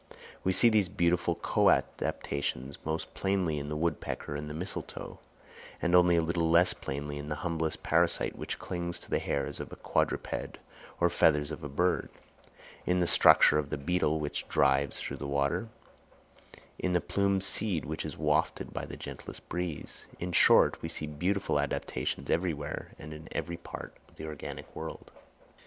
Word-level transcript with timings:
We 0.43 0.51
see 0.51 0.69
these 0.69 0.89
beautiful 0.89 1.35
co 1.35 1.69
adaptations 1.69 2.79
most 2.83 3.13
plainly 3.13 3.59
in 3.59 3.69
the 3.69 3.75
woodpecker 3.77 4.35
and 4.35 4.49
the 4.49 4.53
mistletoe; 4.55 5.19
and 5.79 5.93
only 5.93 6.15
a 6.15 6.23
little 6.23 6.49
less 6.49 6.73
plainly 6.73 7.19
in 7.19 7.29
the 7.29 7.35
humblest 7.45 7.83
parasite 7.83 8.35
which 8.35 8.57
clings 8.57 8.97
to 9.01 9.11
the 9.11 9.19
hairs 9.19 9.59
of 9.59 9.71
a 9.71 9.75
quadruped 9.75 10.57
or 10.99 11.11
feathers 11.11 11.51
of 11.51 11.63
a 11.63 11.69
bird; 11.69 12.09
in 12.83 12.99
the 12.99 13.05
structure 13.05 13.59
of 13.59 13.69
the 13.69 13.77
beetle 13.77 14.19
which 14.19 14.49
dives 14.49 14.99
through 14.99 15.17
the 15.17 15.27
water; 15.27 15.69
in 16.79 16.93
the 16.93 16.99
plumed 16.99 17.43
seed 17.43 17.85
which 17.85 18.03
is 18.03 18.17
wafted 18.17 18.73
by 18.73 18.85
the 18.85 18.97
gentlest 18.97 19.47
breeze; 19.49 20.07
in 20.17 20.31
short, 20.31 20.81
we 20.81 20.89
see 20.89 21.05
beautiful 21.05 21.59
adaptations 21.59 22.31
everywhere 22.31 22.93
and 22.97 23.13
in 23.13 23.27
every 23.33 23.57
part 23.57 23.95
of 24.07 24.15
the 24.15 24.25
organic 24.25 24.75
world. 24.75 25.11